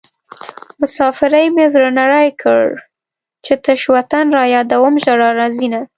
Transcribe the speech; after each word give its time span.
مسافرۍ 0.79 1.45
مې 1.55 1.65
زړه 1.73 1.89
نری 1.97 2.29
کړ 2.41 2.63
چې 3.45 3.53
تش 3.65 3.81
وطن 3.95 4.25
رايادوم 4.37 4.93
ژړا 5.03 5.29
راځينه 5.39 5.79